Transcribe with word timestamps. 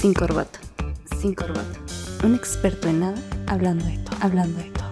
Sin 0.00 0.14
corbata. 0.14 0.58
Sin 1.20 1.34
corbata. 1.34 1.78
Un 2.24 2.34
experto 2.34 2.88
en 2.88 3.00
nada 3.00 3.22
hablando 3.46 3.84
de 3.84 3.98
todo. 3.98 4.16
Hablando 4.22 4.58
de 4.58 4.70
todo. 4.70 4.88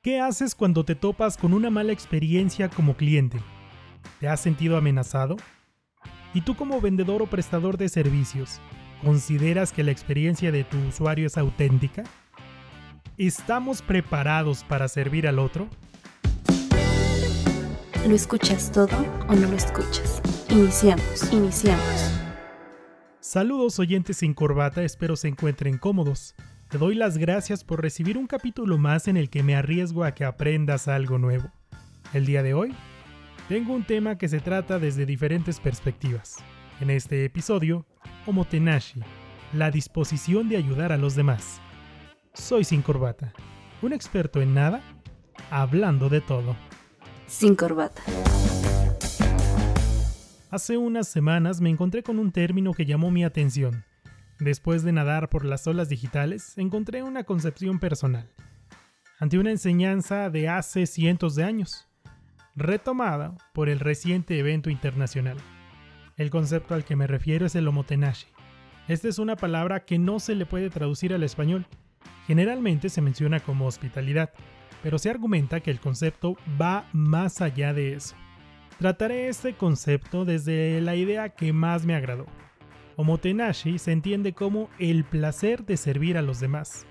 ¿Qué 0.00 0.20
haces 0.20 0.54
cuando 0.54 0.84
te 0.84 0.94
topas 0.94 1.36
con 1.36 1.52
una 1.52 1.68
mala 1.68 1.90
experiencia 1.90 2.68
como 2.68 2.96
cliente? 2.96 3.40
¿Te 4.20 4.28
has 4.28 4.38
sentido 4.38 4.76
amenazado? 4.76 5.34
¿Y 6.32 6.42
tú 6.42 6.54
como 6.54 6.80
vendedor 6.80 7.22
o 7.22 7.26
prestador 7.26 7.76
de 7.76 7.88
servicios, 7.88 8.60
consideras 9.02 9.72
que 9.72 9.82
la 9.82 9.90
experiencia 9.90 10.52
de 10.52 10.62
tu 10.62 10.78
usuario 10.86 11.26
es 11.26 11.36
auténtica? 11.36 12.04
¿Estamos 13.16 13.82
preparados 13.82 14.62
para 14.62 14.86
servir 14.86 15.26
al 15.26 15.40
otro? 15.40 15.68
¿Lo 18.08 18.14
escuchas 18.14 18.72
todo 18.72 18.96
o 19.28 19.34
no 19.34 19.48
lo 19.48 19.54
escuchas? 19.54 20.22
Iniciamos, 20.48 21.30
iniciamos. 21.30 22.10
Saludos 23.20 23.78
oyentes 23.78 24.16
sin 24.16 24.32
corbata, 24.32 24.82
espero 24.82 25.14
se 25.14 25.28
encuentren 25.28 25.76
cómodos. 25.76 26.34
Te 26.70 26.78
doy 26.78 26.94
las 26.94 27.18
gracias 27.18 27.64
por 27.64 27.82
recibir 27.82 28.16
un 28.16 28.26
capítulo 28.26 28.78
más 28.78 29.08
en 29.08 29.18
el 29.18 29.28
que 29.28 29.42
me 29.42 29.54
arriesgo 29.54 30.04
a 30.04 30.12
que 30.12 30.24
aprendas 30.24 30.88
algo 30.88 31.18
nuevo. 31.18 31.52
El 32.14 32.24
día 32.24 32.42
de 32.42 32.54
hoy, 32.54 32.74
tengo 33.46 33.74
un 33.74 33.84
tema 33.84 34.16
que 34.16 34.30
se 34.30 34.40
trata 34.40 34.78
desde 34.78 35.04
diferentes 35.04 35.60
perspectivas. 35.60 36.36
En 36.80 36.88
este 36.88 37.26
episodio, 37.26 37.84
Omotenashi, 38.24 39.02
la 39.52 39.70
disposición 39.70 40.48
de 40.48 40.56
ayudar 40.56 40.92
a 40.92 40.96
los 40.96 41.14
demás. 41.14 41.60
Soy 42.32 42.64
sin 42.64 42.80
corbata, 42.80 43.34
un 43.82 43.92
experto 43.92 44.40
en 44.40 44.54
nada, 44.54 44.80
hablando 45.50 46.08
de 46.08 46.22
todo. 46.22 46.56
Sin 47.28 47.54
corbata. 47.54 48.02
Hace 50.50 50.78
unas 50.78 51.08
semanas 51.08 51.60
me 51.60 51.68
encontré 51.68 52.02
con 52.02 52.18
un 52.18 52.32
término 52.32 52.72
que 52.72 52.86
llamó 52.86 53.10
mi 53.10 53.22
atención. 53.22 53.84
Después 54.40 54.82
de 54.82 54.92
nadar 54.92 55.28
por 55.28 55.44
las 55.44 55.66
olas 55.66 55.90
digitales, 55.90 56.56
encontré 56.56 57.02
una 57.02 57.24
concepción 57.24 57.80
personal, 57.80 58.30
ante 59.18 59.38
una 59.38 59.50
enseñanza 59.50 60.30
de 60.30 60.48
hace 60.48 60.86
cientos 60.86 61.34
de 61.34 61.44
años, 61.44 61.86
retomada 62.56 63.36
por 63.52 63.68
el 63.68 63.78
reciente 63.78 64.38
evento 64.38 64.70
internacional. 64.70 65.36
El 66.16 66.30
concepto 66.30 66.74
al 66.74 66.84
que 66.84 66.96
me 66.96 67.06
refiero 67.06 67.44
es 67.44 67.54
el 67.54 67.68
omotenashi. 67.68 68.26
Esta 68.88 69.06
es 69.06 69.18
una 69.18 69.36
palabra 69.36 69.84
que 69.84 69.98
no 69.98 70.18
se 70.18 70.34
le 70.34 70.46
puede 70.46 70.70
traducir 70.70 71.12
al 71.12 71.22
español. 71.22 71.66
Generalmente 72.26 72.88
se 72.88 73.02
menciona 73.02 73.40
como 73.40 73.66
hospitalidad, 73.66 74.30
pero 74.82 74.98
se 74.98 75.10
argumenta 75.10 75.60
que 75.60 75.70
el 75.70 75.80
concepto 75.80 76.36
va 76.60 76.88
más 76.92 77.40
allá 77.40 77.72
de 77.72 77.94
eso. 77.94 78.14
Trataré 78.78 79.28
este 79.28 79.54
concepto 79.54 80.24
desde 80.24 80.80
la 80.80 80.94
idea 80.94 81.30
que 81.30 81.52
más 81.52 81.84
me 81.84 81.94
agradó. 81.94 82.26
Omotenashi 82.96 83.78
se 83.78 83.92
entiende 83.92 84.32
como 84.32 84.70
el 84.78 85.04
placer 85.04 85.64
de 85.64 85.76
servir 85.76 86.16
a 86.16 86.22
los 86.22 86.40
demás. 86.40 86.86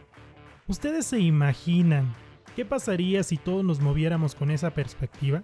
¿Ustedes 0.68 1.06
se 1.06 1.20
imaginan 1.20 2.14
qué 2.56 2.66
pasaría 2.66 3.24
si 3.24 3.38
todos 3.38 3.64
nos 3.64 3.80
moviéramos 3.80 4.36
con 4.36 4.52
esa 4.52 4.72
perspectiva? 4.72 5.44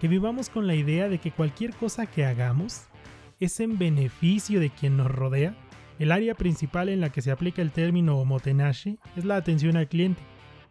Que 0.00 0.08
vivamos 0.08 0.50
con 0.50 0.66
la 0.66 0.74
idea 0.74 1.08
de 1.08 1.18
que 1.18 1.30
cualquier 1.30 1.74
cosa 1.74 2.06
que 2.06 2.24
hagamos 2.24 2.88
es 3.40 3.60
en 3.60 3.78
beneficio 3.78 4.58
de 4.60 4.70
quien 4.70 4.96
nos 4.96 5.10
rodea. 5.10 5.54
El 5.98 6.12
área 6.12 6.34
principal 6.34 6.88
en 6.88 7.00
la 7.00 7.10
que 7.10 7.22
se 7.22 7.30
aplica 7.30 7.62
el 7.62 7.72
término 7.72 8.18
omotenashi 8.18 8.98
es 9.16 9.24
la 9.24 9.36
atención 9.36 9.76
al 9.76 9.88
cliente. 9.88 10.22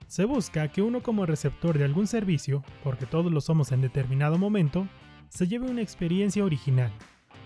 Se 0.08 0.24
busca 0.24 0.70
que 0.70 0.82
uno 0.82 1.04
como 1.04 1.26
receptor 1.26 1.78
de 1.78 1.84
algún 1.84 2.08
servicio, 2.08 2.64
porque 2.82 3.06
todos 3.06 3.32
lo 3.32 3.42
somos 3.42 3.74
en 3.74 3.82
determinado 3.82 4.38
momento, 4.38 4.88
se 5.28 5.48
lleve 5.48 5.70
una 5.70 5.82
experiencia 5.82 6.46
original, 6.46 6.94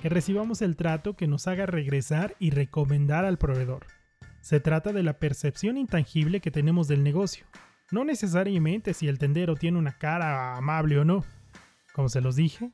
que 0.03 0.09
recibamos 0.09 0.61
el 0.61 0.75
trato 0.75 1.15
que 1.15 1.27
nos 1.27 1.47
haga 1.47 1.65
regresar 1.65 2.35
y 2.37 2.51
recomendar 2.51 3.25
al 3.25 3.39
proveedor. 3.39 3.87
Se 4.41 4.59
trata 4.59 4.93
de 4.93 5.01
la 5.01 5.17
percepción 5.17 5.75
intangible 5.75 6.39
que 6.39 6.51
tenemos 6.51 6.87
del 6.87 7.03
negocio, 7.03 7.47
no 7.89 8.05
necesariamente 8.05 8.93
si 8.93 9.07
el 9.07 9.17
tendero 9.17 9.55
tiene 9.55 9.79
una 9.79 9.97
cara 9.97 10.55
amable 10.55 10.99
o 10.99 11.05
no. 11.05 11.25
Como 11.93 12.09
se 12.09 12.21
los 12.21 12.35
dije, 12.35 12.71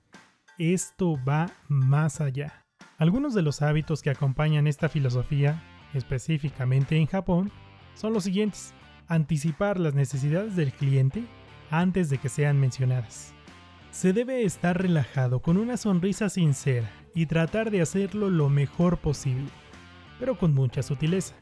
esto 0.58 1.18
va 1.26 1.50
más 1.70 2.20
allá. 2.20 2.66
Algunos 2.98 3.34
de 3.34 3.42
los 3.42 3.62
hábitos 3.62 4.02
que 4.02 4.10
acompañan 4.10 4.68
esta 4.68 4.90
filosofía, 4.90 5.64
específicamente 5.94 6.98
en 6.98 7.08
Japón, 7.08 7.52
son 7.96 8.14
los 8.14 8.26
siguientes 8.26 8.74
anticipar 9.08 9.80
las 9.80 9.94
necesidades 9.94 10.56
del 10.56 10.72
cliente 10.72 11.24
antes 11.70 12.10
de 12.10 12.18
que 12.18 12.30
sean 12.30 12.60
mencionadas. 12.60 13.34
Se 13.92 14.14
debe 14.14 14.44
estar 14.44 14.82
relajado 14.82 15.42
con 15.42 15.58
una 15.58 15.78
sonrisa 15.78 16.30
sincera 16.30 16.90
y 17.14 17.26
tratar 17.26 17.72
de 17.72 17.82
hacerlo 17.82 18.30
lo 18.30 18.50
mejor 18.50 18.98
posible, 18.98 19.50
pero 20.20 20.38
con 20.38 20.54
mucha 20.54 20.84
sutileza. 20.84 21.36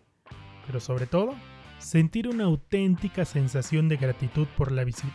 Pero 0.66 0.80
sobre 0.80 1.06
todo, 1.06 1.36
sentir 1.80 2.28
una 2.28 2.46
auténtica 2.46 3.26
sensación 3.26 3.90
de 3.90 3.98
gratitud 3.98 4.48
por 4.58 4.72
la 4.72 4.84
visita. 4.84 5.14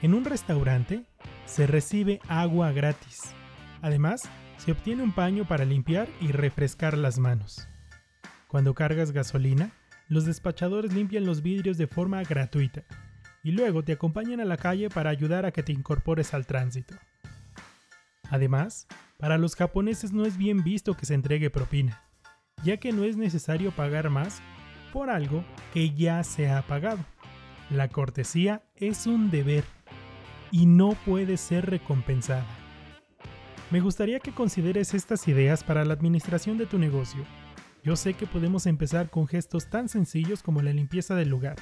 En 0.00 0.14
un 0.14 0.24
restaurante 0.24 1.04
se 1.44 1.66
recibe 1.66 2.20
agua 2.28 2.72
gratis. 2.72 3.34
Además, 3.82 4.22
se 4.56 4.72
obtiene 4.72 5.02
un 5.02 5.12
paño 5.12 5.46
para 5.46 5.64
limpiar 5.64 6.08
y 6.20 6.28
refrescar 6.28 6.96
las 6.96 7.18
manos. 7.18 7.68
Cuando 8.48 8.74
cargas 8.74 9.12
gasolina, 9.12 9.72
los 10.08 10.24
despachadores 10.24 10.92
limpian 10.92 11.26
los 11.26 11.42
vidrios 11.42 11.76
de 11.76 11.86
forma 11.86 12.22
gratuita 12.22 12.84
y 13.42 13.52
luego 13.52 13.84
te 13.84 13.92
acompañan 13.92 14.40
a 14.40 14.44
la 14.44 14.56
calle 14.56 14.88
para 14.88 15.10
ayudar 15.10 15.46
a 15.46 15.52
que 15.52 15.62
te 15.62 15.72
incorpores 15.72 16.34
al 16.34 16.46
tránsito. 16.46 16.96
Además, 18.30 18.86
para 19.18 19.38
los 19.38 19.54
japoneses 19.54 20.12
no 20.12 20.24
es 20.24 20.36
bien 20.36 20.64
visto 20.64 20.94
que 20.94 21.06
se 21.06 21.14
entregue 21.14 21.50
propina, 21.50 22.02
ya 22.64 22.78
que 22.78 22.92
no 22.92 23.04
es 23.04 23.16
necesario 23.16 23.70
pagar 23.70 24.10
más 24.10 24.40
por 24.92 25.10
algo 25.10 25.44
que 25.72 25.94
ya 25.94 26.24
se 26.24 26.50
ha 26.50 26.62
pagado. 26.62 27.04
La 27.70 27.88
cortesía 27.88 28.62
es 28.76 29.06
un 29.06 29.30
deber 29.30 29.64
y 30.50 30.66
no 30.66 30.96
puede 31.04 31.36
ser 31.36 31.66
recompensada. 31.70 32.46
Me 33.70 33.80
gustaría 33.80 34.18
que 34.20 34.32
consideres 34.32 34.94
estas 34.94 35.28
ideas 35.28 35.62
para 35.62 35.84
la 35.84 35.92
administración 35.92 36.56
de 36.56 36.64
tu 36.64 36.78
negocio 36.78 37.24
yo 37.82 37.96
sé 37.96 38.14
que 38.14 38.26
podemos 38.26 38.66
empezar 38.66 39.10
con 39.10 39.26
gestos 39.26 39.70
tan 39.70 39.88
sencillos 39.88 40.42
como 40.42 40.62
la 40.62 40.72
limpieza 40.72 41.14
del 41.14 41.28
lugar, 41.28 41.56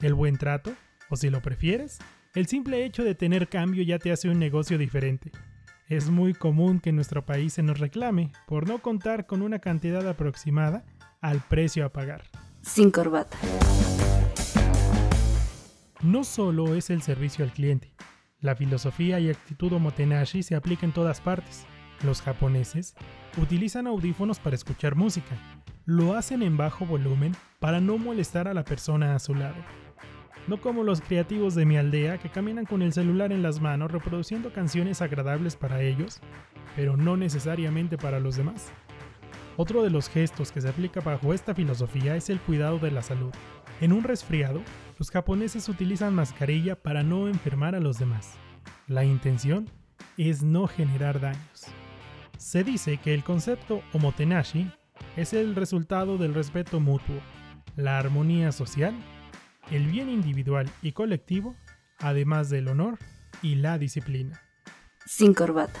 el 0.00 0.14
buen 0.14 0.36
trato, 0.36 0.74
o 1.10 1.16
si 1.16 1.30
lo 1.30 1.40
prefieres, 1.42 1.98
el 2.34 2.46
simple 2.46 2.84
hecho 2.84 3.04
de 3.04 3.14
tener 3.14 3.48
cambio 3.48 3.82
ya 3.84 3.98
te 3.98 4.10
hace 4.10 4.28
un 4.28 4.38
negocio 4.38 4.78
diferente. 4.78 5.30
Es 5.86 6.10
muy 6.10 6.34
común 6.34 6.80
que 6.80 6.90
en 6.90 6.96
nuestro 6.96 7.24
país 7.24 7.52
se 7.52 7.62
nos 7.62 7.78
reclame 7.78 8.32
por 8.46 8.68
no 8.68 8.80
contar 8.80 9.26
con 9.26 9.42
una 9.42 9.58
cantidad 9.58 10.08
aproximada 10.08 10.84
al 11.20 11.40
precio 11.40 11.84
a 11.84 11.90
pagar. 11.90 12.24
Sin 12.62 12.90
corbata. 12.90 13.36
No 16.02 16.24
solo 16.24 16.74
es 16.74 16.90
el 16.90 17.02
servicio 17.02 17.44
al 17.44 17.52
cliente, 17.52 17.92
la 18.40 18.54
filosofía 18.54 19.20
y 19.20 19.30
actitud 19.30 19.72
omotenashi 19.72 20.42
se 20.42 20.54
aplica 20.54 20.84
en 20.84 20.92
todas 20.92 21.20
partes. 21.20 21.66
Los 22.04 22.20
japoneses 22.20 22.94
utilizan 23.38 23.86
audífonos 23.86 24.38
para 24.38 24.56
escuchar 24.56 24.94
música. 24.94 25.36
Lo 25.86 26.14
hacen 26.14 26.42
en 26.42 26.58
bajo 26.58 26.84
volumen 26.84 27.34
para 27.60 27.80
no 27.80 27.96
molestar 27.96 28.46
a 28.46 28.52
la 28.52 28.64
persona 28.64 29.14
a 29.14 29.18
su 29.18 29.34
lado. 29.34 29.56
No 30.46 30.60
como 30.60 30.82
los 30.82 31.00
creativos 31.00 31.54
de 31.54 31.64
mi 31.64 31.78
aldea 31.78 32.18
que 32.18 32.28
caminan 32.28 32.66
con 32.66 32.82
el 32.82 32.92
celular 32.92 33.32
en 33.32 33.42
las 33.42 33.62
manos 33.62 33.90
reproduciendo 33.90 34.52
canciones 34.52 35.00
agradables 35.00 35.56
para 35.56 35.80
ellos, 35.80 36.20
pero 36.76 36.98
no 36.98 37.16
necesariamente 37.16 37.96
para 37.96 38.20
los 38.20 38.36
demás. 38.36 38.70
Otro 39.56 39.82
de 39.82 39.88
los 39.88 40.10
gestos 40.10 40.52
que 40.52 40.60
se 40.60 40.68
aplica 40.68 41.00
bajo 41.00 41.32
esta 41.32 41.54
filosofía 41.54 42.16
es 42.16 42.28
el 42.28 42.38
cuidado 42.40 42.78
de 42.78 42.90
la 42.90 43.02
salud. 43.02 43.32
En 43.80 43.94
un 43.94 44.04
resfriado, 44.04 44.60
los 44.98 45.10
japoneses 45.10 45.70
utilizan 45.70 46.14
mascarilla 46.14 46.76
para 46.76 47.02
no 47.02 47.28
enfermar 47.28 47.74
a 47.74 47.80
los 47.80 47.98
demás. 47.98 48.34
La 48.88 49.04
intención 49.04 49.70
es 50.18 50.42
no 50.42 50.66
generar 50.66 51.20
daños. 51.20 51.66
Se 52.38 52.64
dice 52.64 52.98
que 52.98 53.14
el 53.14 53.24
concepto 53.24 53.82
omotenashi 53.92 54.70
es 55.16 55.32
el 55.32 55.54
resultado 55.54 56.18
del 56.18 56.34
respeto 56.34 56.80
mutuo, 56.80 57.20
la 57.76 57.98
armonía 57.98 58.52
social, 58.52 58.94
el 59.70 59.86
bien 59.86 60.08
individual 60.08 60.70
y 60.82 60.92
colectivo, 60.92 61.56
además 61.98 62.50
del 62.50 62.68
honor 62.68 62.98
y 63.42 63.56
la 63.56 63.78
disciplina. 63.78 64.42
Sin 65.06 65.34
corbata. 65.34 65.80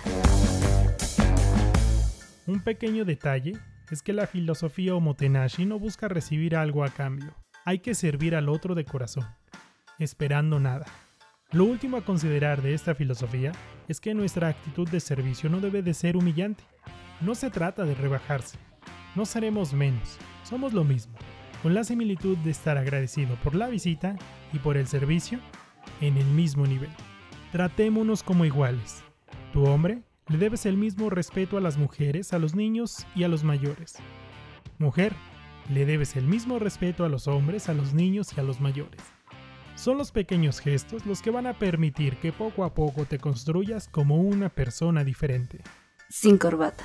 Un 2.46 2.60
pequeño 2.60 3.04
detalle 3.04 3.52
es 3.90 4.02
que 4.02 4.12
la 4.12 4.26
filosofía 4.26 4.94
omotenashi 4.94 5.66
no 5.66 5.78
busca 5.78 6.08
recibir 6.08 6.56
algo 6.56 6.84
a 6.84 6.90
cambio. 6.90 7.34
Hay 7.64 7.78
que 7.78 7.94
servir 7.94 8.34
al 8.36 8.48
otro 8.48 8.74
de 8.74 8.84
corazón, 8.84 9.26
esperando 9.98 10.60
nada. 10.60 10.86
Lo 11.54 11.66
último 11.66 11.96
a 11.96 12.04
considerar 12.04 12.62
de 12.62 12.74
esta 12.74 12.96
filosofía 12.96 13.52
es 13.86 14.00
que 14.00 14.12
nuestra 14.12 14.48
actitud 14.48 14.88
de 14.88 14.98
servicio 14.98 15.48
no 15.48 15.60
debe 15.60 15.82
de 15.82 15.94
ser 15.94 16.16
humillante. 16.16 16.64
No 17.20 17.36
se 17.36 17.48
trata 17.48 17.84
de 17.84 17.94
rebajarse. 17.94 18.58
No 19.14 19.24
seremos 19.24 19.72
menos, 19.72 20.18
somos 20.42 20.72
lo 20.72 20.82
mismo, 20.82 21.14
con 21.62 21.72
la 21.72 21.84
similitud 21.84 22.36
de 22.38 22.50
estar 22.50 22.76
agradecido 22.76 23.36
por 23.36 23.54
la 23.54 23.68
visita 23.68 24.16
y 24.52 24.58
por 24.58 24.76
el 24.76 24.88
servicio 24.88 25.38
en 26.00 26.16
el 26.16 26.26
mismo 26.26 26.66
nivel. 26.66 26.90
Tratémonos 27.52 28.24
como 28.24 28.44
iguales. 28.44 29.04
Tu 29.52 29.62
hombre 29.64 30.02
le 30.26 30.38
debes 30.38 30.66
el 30.66 30.76
mismo 30.76 31.08
respeto 31.08 31.56
a 31.56 31.60
las 31.60 31.78
mujeres, 31.78 32.32
a 32.32 32.40
los 32.40 32.56
niños 32.56 33.06
y 33.14 33.22
a 33.22 33.28
los 33.28 33.44
mayores. 33.44 33.94
Mujer, 34.80 35.12
le 35.72 35.86
debes 35.86 36.16
el 36.16 36.26
mismo 36.26 36.58
respeto 36.58 37.04
a 37.04 37.08
los 37.08 37.28
hombres, 37.28 37.68
a 37.68 37.74
los 37.74 37.94
niños 37.94 38.36
y 38.36 38.40
a 38.40 38.42
los 38.42 38.60
mayores. 38.60 39.13
Son 39.76 39.98
los 39.98 40.12
pequeños 40.12 40.60
gestos 40.60 41.04
los 41.04 41.20
que 41.20 41.30
van 41.30 41.46
a 41.46 41.58
permitir 41.58 42.16
que 42.18 42.32
poco 42.32 42.64
a 42.64 42.74
poco 42.74 43.06
te 43.06 43.18
construyas 43.18 43.88
como 43.88 44.16
una 44.16 44.48
persona 44.48 45.02
diferente. 45.02 45.60
Sin 46.08 46.38
corbata. 46.38 46.84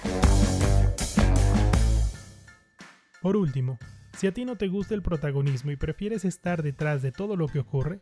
Por 3.21 3.37
último, 3.37 3.77
si 4.17 4.25
a 4.25 4.33
ti 4.33 4.43
no 4.43 4.55
te 4.55 4.67
gusta 4.67 4.95
el 4.95 5.03
protagonismo 5.03 5.71
y 5.71 5.75
prefieres 5.75 6.25
estar 6.25 6.63
detrás 6.63 7.01
de 7.03 7.11
todo 7.11 7.35
lo 7.35 7.47
que 7.47 7.59
ocurre, 7.59 8.01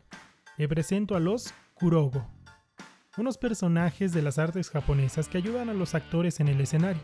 te 0.56 0.66
presento 0.68 1.16
a 1.16 1.20
los 1.20 1.52
Kurogo, 1.74 2.26
unos 3.18 3.36
personajes 3.36 4.12
de 4.12 4.22
las 4.22 4.38
artes 4.38 4.70
japonesas 4.70 5.28
que 5.28 5.38
ayudan 5.38 5.68
a 5.68 5.74
los 5.74 5.94
actores 5.94 6.40
en 6.40 6.48
el 6.48 6.60
escenario. 6.60 7.02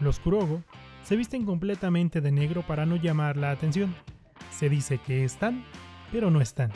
Los 0.00 0.20
Kurogo 0.20 0.62
se 1.02 1.16
visten 1.16 1.46
completamente 1.46 2.20
de 2.20 2.30
negro 2.30 2.62
para 2.66 2.84
no 2.84 2.96
llamar 2.96 3.36
la 3.36 3.52
atención. 3.52 3.94
Se 4.50 4.68
dice 4.68 4.98
que 4.98 5.24
están, 5.24 5.64
pero 6.12 6.30
no 6.30 6.40
están 6.40 6.72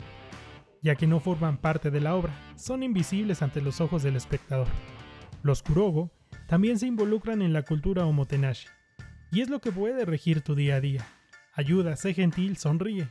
ya 0.81 0.95
que 0.95 1.07
no 1.07 1.19
forman 1.19 1.57
parte 1.57 1.91
de 1.91 2.01
la 2.01 2.15
obra, 2.15 2.33
son 2.55 2.83
invisibles 2.83 3.41
ante 3.41 3.61
los 3.61 3.81
ojos 3.81 4.03
del 4.03 4.15
espectador. 4.15 4.67
Los 5.43 5.63
Kurogo 5.63 6.11
también 6.47 6.79
se 6.79 6.87
involucran 6.87 7.41
en 7.41 7.53
la 7.53 7.63
cultura 7.63 8.05
omotenashi, 8.05 8.67
y 9.31 9.41
es 9.41 9.49
lo 9.49 9.59
que 9.59 9.71
puede 9.71 10.05
regir 10.05 10.41
tu 10.41 10.55
día 10.55 10.75
a 10.75 10.81
día. 10.81 11.05
Ayuda, 11.53 11.95
sé 11.95 12.13
gentil, 12.13 12.57
sonríe, 12.57 13.09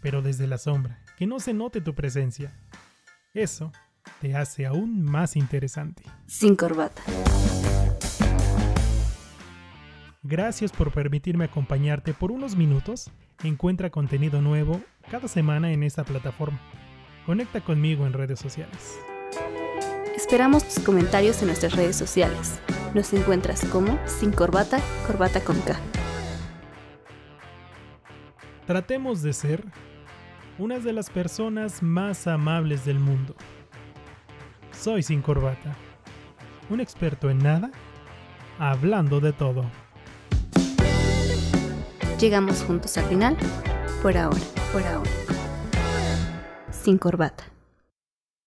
pero 0.00 0.22
desde 0.22 0.46
la 0.46 0.58
sombra, 0.58 1.02
que 1.16 1.26
no 1.26 1.40
se 1.40 1.54
note 1.54 1.80
tu 1.80 1.94
presencia. 1.94 2.52
Eso 3.34 3.72
te 4.20 4.34
hace 4.34 4.66
aún 4.66 5.02
más 5.02 5.36
interesante. 5.36 6.02
Sin 6.26 6.56
corbata. 6.56 7.02
Gracias 10.22 10.70
por 10.70 10.92
permitirme 10.92 11.46
acompañarte 11.46 12.14
por 12.14 12.30
unos 12.30 12.54
minutos. 12.56 13.10
Encuentra 13.42 13.90
contenido 13.90 14.40
nuevo 14.40 14.80
cada 15.10 15.26
semana 15.28 15.72
en 15.72 15.82
esta 15.82 16.04
plataforma. 16.04 16.60
Conecta 17.26 17.60
conmigo 17.60 18.04
en 18.04 18.12
redes 18.12 18.40
sociales. 18.40 18.98
Esperamos 20.16 20.64
tus 20.64 20.82
comentarios 20.82 21.40
en 21.40 21.48
nuestras 21.48 21.76
redes 21.76 21.94
sociales. 21.94 22.60
Nos 22.94 23.12
encuentras 23.12 23.64
como 23.66 23.96
Sin 24.06 24.32
Corbata, 24.32 24.80
Corbata 25.06 25.40
con 25.42 25.58
K. 25.60 25.78
Tratemos 28.66 29.22
de 29.22 29.32
ser 29.32 29.64
unas 30.58 30.82
de 30.82 30.92
las 30.92 31.10
personas 31.10 31.80
más 31.80 32.26
amables 32.26 32.84
del 32.84 32.98
mundo. 32.98 33.36
Soy 34.72 35.04
Sin 35.04 35.22
Corbata, 35.22 35.76
un 36.70 36.80
experto 36.80 37.30
en 37.30 37.38
nada, 37.38 37.70
hablando 38.58 39.20
de 39.20 39.32
todo. 39.32 39.64
Llegamos 42.18 42.62
juntos 42.62 42.98
al 42.98 43.04
final, 43.04 43.36
por 44.02 44.16
ahora, 44.16 44.40
por 44.72 44.82
ahora 44.82 45.21
sin 46.82 46.98
corbata. 46.98 47.51